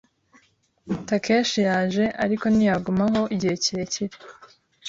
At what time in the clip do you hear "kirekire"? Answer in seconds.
3.63-4.15